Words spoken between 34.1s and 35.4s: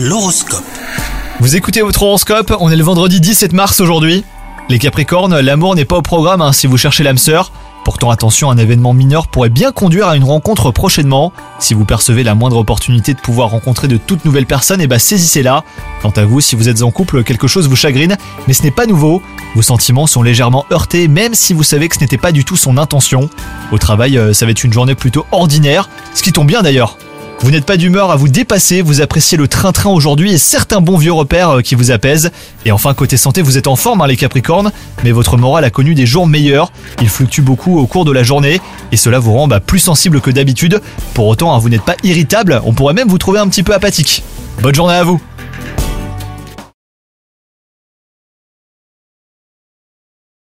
Capricornes, mais votre